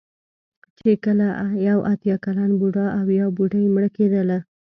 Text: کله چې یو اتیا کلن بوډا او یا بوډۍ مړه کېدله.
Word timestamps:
کله 1.03 1.27
چې 1.37 1.57
یو 1.67 1.79
اتیا 1.91 2.15
کلن 2.25 2.51
بوډا 2.59 2.85
او 2.99 3.05
یا 3.19 3.25
بوډۍ 3.35 3.65
مړه 3.73 3.89
کېدله. 3.97 4.37